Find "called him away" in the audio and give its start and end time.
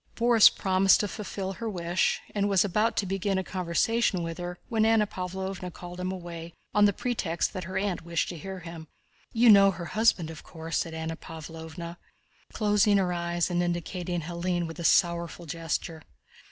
5.71-6.55